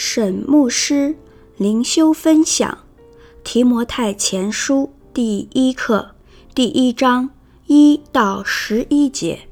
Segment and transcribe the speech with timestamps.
[0.00, 1.16] 沈牧师
[1.56, 2.70] 灵修分享
[3.42, 6.14] 《提摩太前书》第一课
[6.54, 7.30] 第一章
[7.66, 9.48] 一到十一节，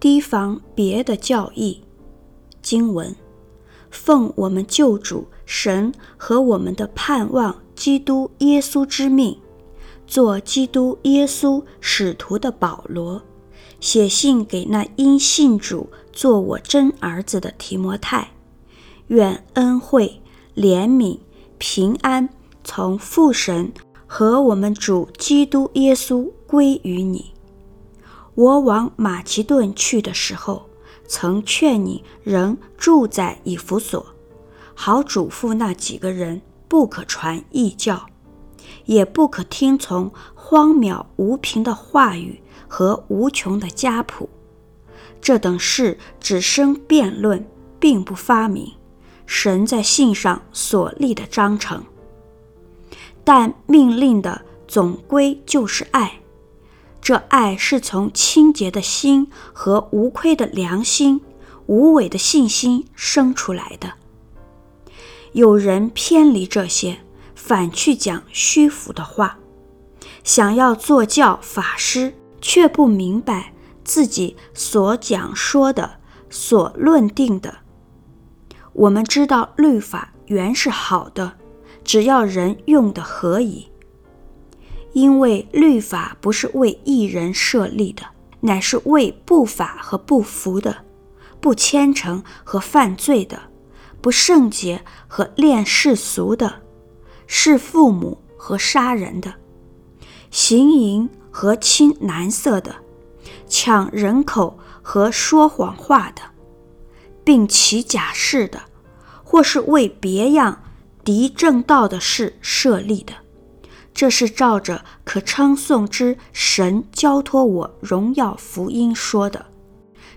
[0.00, 1.82] 提防别的教义。
[2.62, 3.14] 经文：
[3.90, 9.38] 奉我们救主神和我们的盼望基督耶稣之命，
[10.06, 13.20] 做基督耶稣使徒的保罗，
[13.78, 18.30] 写信给那因信主做我真儿子的提摩太。
[19.08, 20.20] 愿恩惠、
[20.54, 21.18] 怜悯、
[21.58, 22.28] 平安
[22.64, 23.72] 从父神
[24.06, 27.32] 和我们主基督耶稣归于你。
[28.34, 30.66] 我往马其顿去的时候，
[31.06, 34.04] 曾劝你仍住在以弗所，
[34.74, 38.06] 好嘱咐那几个人不可传异教，
[38.84, 44.28] 也不可听从荒渺无凭的话语和无穷的家谱。
[45.20, 47.48] 这等事只生辩论，
[47.80, 48.72] 并不发明。
[49.26, 51.84] 神在信上所立的章程，
[53.24, 56.20] 但命令的总归就是爱。
[57.00, 61.20] 这爱是从清洁的心和无亏的良心、
[61.66, 63.92] 无伪的信心生出来的。
[65.32, 66.98] 有人偏离这些，
[67.34, 69.38] 反去讲虚浮的话，
[70.24, 73.52] 想要做教法师，却不明白
[73.84, 77.58] 自己所讲说的、所论定的。
[78.78, 81.32] 我们知道律法原是好的，
[81.82, 83.70] 只要人用的合宜。
[84.92, 88.02] 因为律法不是为一人设立的，
[88.40, 90.84] 乃是为不法和不服的、
[91.40, 93.40] 不虔诚和犯罪的、
[94.02, 96.60] 不圣洁和恋世俗的、
[97.26, 99.32] 弑父母和杀人的、
[100.30, 102.74] 行淫和亲男色的、
[103.48, 106.35] 抢人口和说谎话的。
[107.26, 108.62] 并起假誓的，
[109.24, 110.62] 或是为别样
[111.02, 113.14] 敌正道的事设立的，
[113.92, 119.46] 这是照着可称颂之神交托我荣耀福音说的。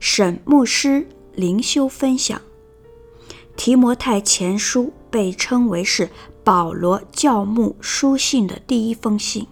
[0.00, 2.40] 沈牧师灵修分享，
[3.56, 6.10] 提摩太前书被称为是
[6.42, 9.46] 保罗教牧书信的第一封信。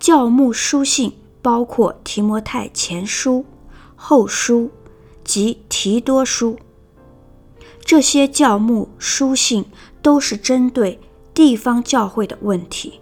[0.00, 3.46] 教牧书信包括提摩太前书、
[3.94, 4.72] 后书。
[5.28, 6.58] 及提多书，
[7.84, 9.66] 这些教牧书信
[10.00, 10.98] 都是针对
[11.34, 12.98] 地方教会的问题。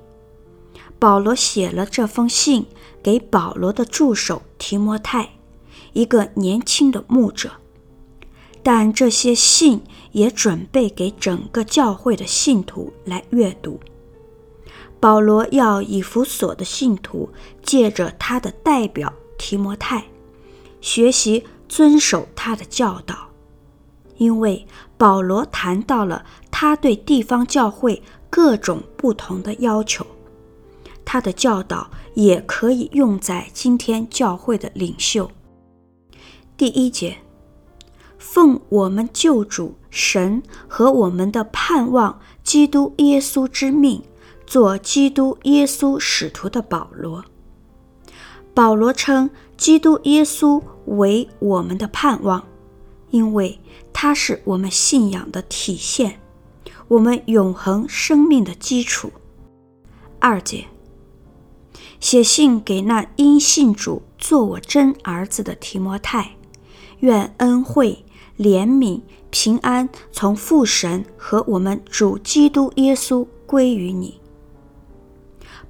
[0.99, 2.67] 保罗写了这封信
[3.01, 5.31] 给保罗的助手提摩太，
[5.93, 7.53] 一个年轻的牧者。
[8.65, 13.79] 但这些信也准备给整个教会的信徒来阅读。
[14.99, 17.31] 保罗要以弗所的信徒
[17.63, 20.07] 借着他的代表提摩太
[20.81, 21.45] 学习。
[21.69, 23.29] 遵守他的教导，
[24.17, 24.67] 因为
[24.97, 30.07] 保罗谈到了他对地方教会各种不同的要求，
[31.05, 35.31] 他的教导也可以用在今天教会的领袖。
[36.57, 37.19] 第一节，
[38.19, 44.03] 奉我们救主神和我们的盼望基督耶稣之命，
[44.47, 47.25] 做基督耶稣使徒的保罗。
[48.57, 49.29] 保罗称
[49.59, 52.43] 基督耶稣为我们的盼望，
[53.11, 53.61] 因为
[53.93, 56.19] 他是我们信仰的体现，
[56.89, 59.13] 我们永恒生命的基础。
[60.19, 60.65] 二节，
[62.01, 66.37] 写信给那因信主做我真儿子的提摩太，
[67.01, 68.07] 愿恩惠、
[68.39, 74.19] 怜悯、平安从父神和我们主基督耶稣归于你。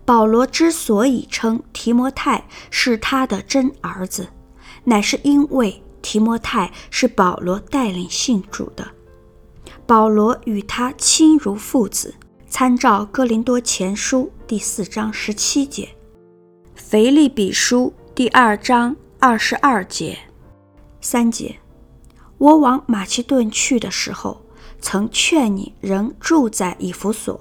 [0.07, 4.29] 保罗之所以称提摩太是他的真儿子，
[4.85, 8.87] 乃是因为提摩太是保罗带领信主的。
[9.85, 12.15] 保罗与他亲如父子，
[12.49, 15.89] 参照哥林多前书第四章十七节，
[16.77, 20.17] 腓立比书第二章二十二节。
[21.01, 21.59] 三节，
[22.39, 24.41] 我往马其顿去的时候，
[24.81, 27.41] 曾劝你仍住在以弗所，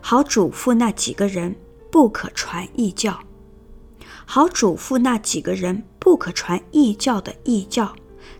[0.00, 1.54] 好嘱咐那几个人。
[1.92, 3.20] 不可传异教，
[4.24, 7.94] 好嘱咐那几个人不可传异教的异教，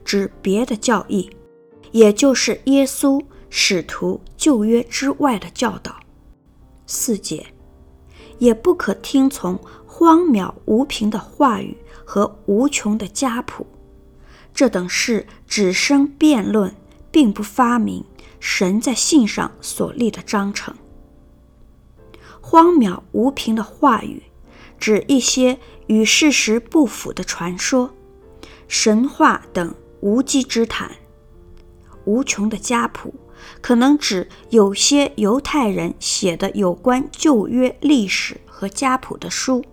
[0.06, 1.30] 指别的教义，
[1.90, 5.94] 也就是耶稣使徒旧约之外的教导。
[6.86, 7.44] 四节，
[8.38, 11.76] 也不可听从荒渺无凭的话语
[12.06, 13.66] 和无穷的家谱，
[14.54, 16.74] 这等事只生辩论，
[17.10, 18.02] 并不发明
[18.40, 20.74] 神在信上所立的章程。
[22.42, 24.22] 荒谬无凭的话语，
[24.78, 27.94] 指一些与事实不符的传说、
[28.68, 30.90] 神话等无稽之谈；
[32.04, 33.14] 无穷的家谱
[33.60, 39.64] 可能指有些犹太人写的有关旧约历史和家谱的书。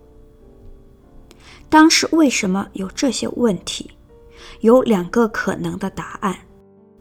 [1.68, 3.92] 当时为什么有这些问题？
[4.62, 6.38] 有两个可能的答案：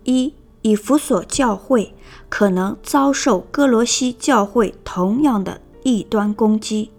[0.05, 0.35] 一，
[0.69, 1.95] 以弗所教会
[2.29, 6.91] 可能遭受歌罗西教会同样的异端攻击，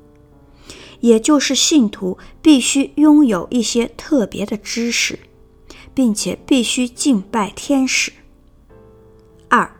[1.02, 5.20] 也就是信徒必须拥有一些特别的知识，
[5.94, 8.12] 并且必须敬拜天使。
[9.48, 9.72] 二，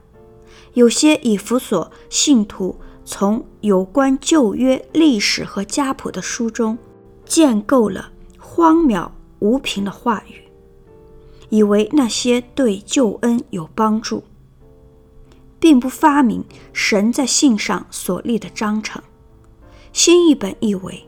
[0.74, 6.78] 有些以弗所信徒从有关旧约历史和家谱的书中。
[7.26, 10.49] 建构了荒谬无凭的话语，
[11.50, 14.24] 以为那些对救恩有帮助，
[15.60, 16.44] 并不发明
[16.74, 19.02] 神在信上所立的章程。
[19.92, 21.08] 新译本译为，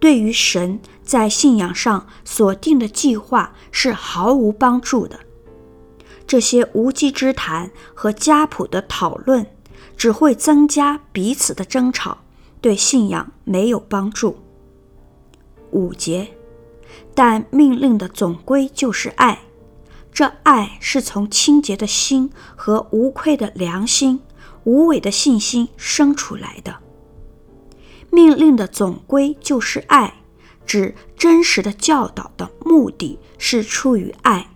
[0.00, 5.18] 对于神在信仰上所定的计划是毫无帮助的。
[6.26, 9.46] 这些无稽之谈和家谱的讨论，
[9.96, 12.18] 只会增加彼此的争吵，
[12.60, 14.36] 对信仰没有帮助。
[15.70, 16.28] 五节，
[17.14, 19.38] 但命令的总归就是爱，
[20.12, 24.20] 这爱是从清洁的心和无愧的良心、
[24.64, 26.76] 无伪的信心生出来的。
[28.10, 30.22] 命令的总归就是爱，
[30.66, 34.50] 指真实的教导的目的是出于爱，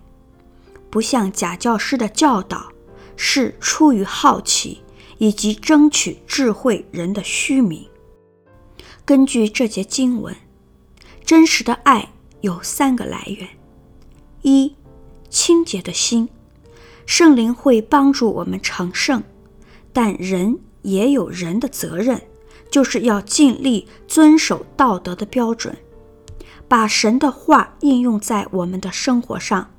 [0.90, 2.72] 不像假教师的教导
[3.16, 4.82] 是出于好奇
[5.18, 7.86] 以及争取智慧人的虚名。
[9.04, 10.34] 根据这节经文。
[11.24, 12.10] 真实的爱
[12.40, 13.48] 有三个来源：
[14.42, 14.74] 一、
[15.32, 16.28] 清洁的心，
[17.06, 19.22] 圣灵会帮助我们成圣，
[19.90, 22.20] 但人也有人的责任，
[22.70, 25.74] 就是要尽力遵守道德的标准，
[26.68, 29.70] 把神的话应用在我们的生活上，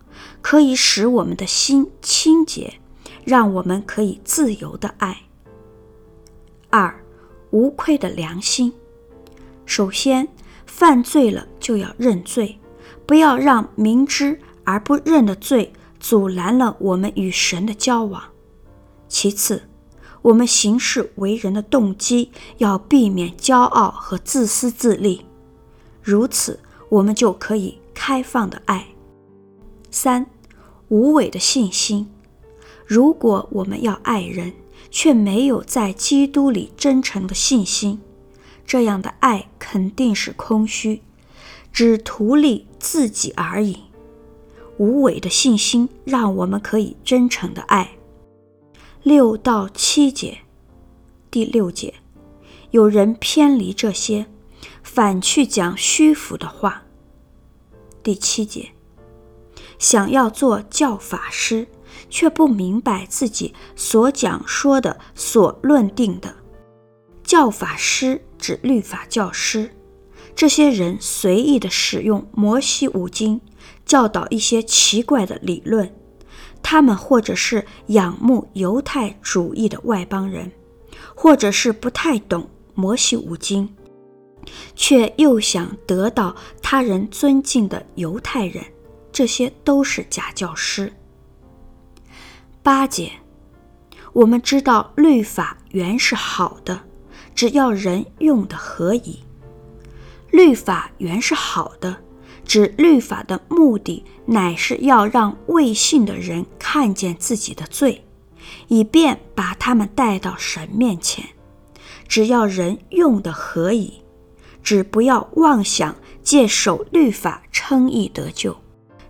[0.42, 2.80] 可以使我们的心清洁，
[3.24, 5.16] 让我们可以自由的爱。
[6.72, 7.00] 二、
[7.52, 8.74] 无愧的良心，
[9.66, 10.28] 首先。
[10.66, 12.58] 犯罪了就要认罪，
[13.06, 18.24] 不要让明知而不认的罪阻拦了我们与神的交往。
[19.08, 19.64] 其次，
[20.22, 25.26] 我们行事为人的动机要避免骄傲和自私自利，
[26.02, 28.88] 如此我们就可以开放的爱。
[29.92, 30.26] 三，
[30.88, 32.10] 无伪的信心。
[32.86, 34.54] 如果我们要爱人，
[34.90, 38.02] 却没有在基督里真诚的信心。
[38.66, 41.02] 这样的爱肯定是空虚，
[41.72, 43.84] 只图利自己而已。
[44.78, 47.98] 无伪的信心让我们可以真诚的爱。
[49.04, 50.40] 六到七节，
[51.30, 51.94] 第六节，
[52.72, 54.28] 有人偏离这些，
[54.82, 56.84] 反去讲虚浮的话。
[58.02, 58.72] 第七节，
[59.78, 61.68] 想要做教法师，
[62.10, 66.36] 却不明白自己所讲说的、所论定的。
[67.24, 69.72] 教法师指律法教师，
[70.36, 73.40] 这些人随意地使用摩西五经，
[73.86, 75.94] 教导一些奇怪的理论。
[76.62, 80.52] 他们或者是仰慕犹太主义的外邦人，
[81.14, 83.76] 或者是不太懂摩西五经，
[84.74, 88.64] 却又想得到他人尊敬的犹太人。
[89.12, 90.92] 这些都是假教师。
[92.64, 93.12] 八节，
[94.14, 96.80] 我们知道律法原是好的。
[97.36, 99.20] 只要人用的合宜，
[100.32, 102.03] 律法原是好的。
[102.46, 108.04] 指律法的目的乃是要让未信的人看见自己的罪，
[108.68, 111.26] 以便把他们带到神面前。
[112.08, 114.02] 只要人用的合宜，
[114.62, 118.56] 只不要妄想借守律法称义得救。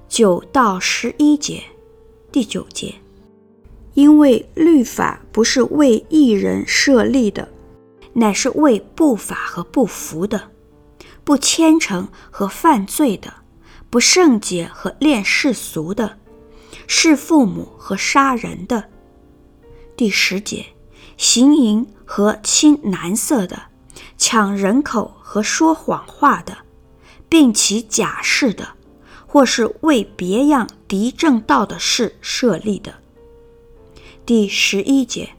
[0.08, 1.64] 九到十一节，
[2.32, 2.96] 第九节，
[3.96, 7.50] 因为律法不是为义人设立的。
[8.16, 10.52] 乃是为不法和不服的，
[11.24, 13.34] 不虔诚和犯罪的，
[13.90, 16.18] 不圣洁和恋世俗的，
[16.88, 18.90] 弑父母和杀人的。
[19.96, 20.66] 第十节，
[21.16, 23.64] 行淫和亲男色的，
[24.18, 26.58] 抢人口和说谎话的，
[27.30, 28.70] 并起假誓的，
[29.26, 32.96] 或是为别样敌正道的事设立的。
[34.26, 35.30] 第十一节，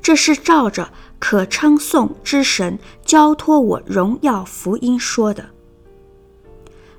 [0.00, 0.92] 这是照着。
[1.18, 5.50] 可称颂之神交托我荣耀福音说的。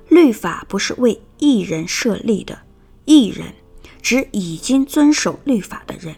[0.08, 2.58] 律法不是为一人设立的，
[3.04, 3.54] 一人
[4.02, 6.16] 指已经遵守律法的人。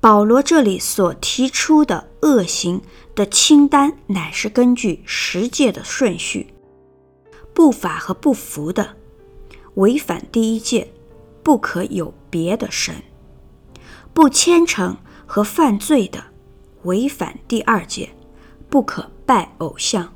[0.00, 2.82] 保罗这里所提出的恶行
[3.14, 6.48] 的清单，乃是根据十诫的顺序。
[7.54, 8.96] 不法和不服的，
[9.74, 10.92] 违反第一诫，
[11.42, 12.94] 不可有别的神。
[14.12, 14.96] 不虔诚
[15.26, 16.24] 和犯罪的，
[16.86, 18.08] 违反第二戒，
[18.70, 20.14] 不可拜偶像。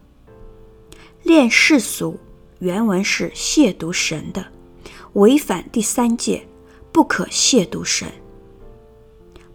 [1.24, 2.16] 恋世俗，
[2.60, 4.46] 原文是亵渎神的，
[5.14, 6.46] 违反第三戒，
[6.92, 8.08] 不可亵渎神。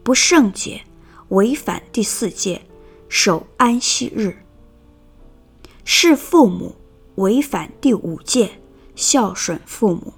[0.03, 0.83] 不圣洁，
[1.29, 2.61] 违反第四戒，
[3.07, 4.35] 守安息日。
[5.85, 6.75] 是父母，
[7.15, 8.51] 违反第五戒，
[8.93, 10.13] 孝顺父母。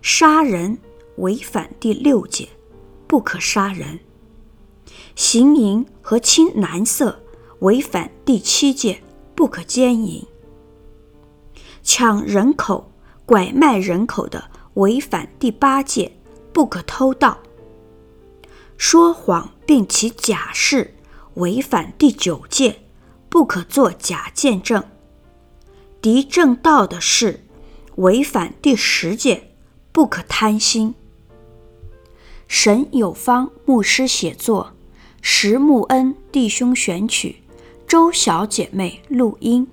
[0.00, 0.78] 杀人，
[1.16, 2.48] 违反第六戒，
[3.06, 4.00] 不可杀人。
[5.14, 7.20] 行淫和亲男色，
[7.60, 9.02] 违反第七戒，
[9.34, 10.26] 不可奸淫。
[11.82, 12.92] 抢人口、
[13.26, 16.12] 拐卖人口的，违反第八戒，
[16.52, 17.38] 不可偷盗；
[18.76, 20.94] 说谎并起假誓，
[21.34, 22.80] 违反第九戒，
[23.28, 24.82] 不可作假见证；
[26.00, 27.44] 敌正道的事，
[27.96, 29.54] 违反第十戒，
[29.90, 30.94] 不可贪心。
[32.54, 34.74] 神有方牧师写作，
[35.22, 37.36] 石木恩弟兄选曲，
[37.88, 39.66] 周小姐妹录音。